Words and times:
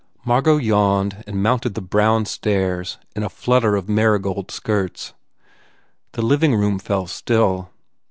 Margot 0.25 0.57
yawned 0.57 1.23
and 1.27 1.43
mounted 1.43 1.75
the 1.75 1.79
brown 1.81 2.25
stairs 2.25 2.97
in 3.15 3.21
a 3.21 3.29
flutter 3.29 3.75
of 3.75 3.87
marigold 3.87 4.49
skirts. 4.49 5.13
The 6.13 6.23
living 6.23 6.55
room 6.55 6.79
fell 6.79 7.05
still. 7.05 7.69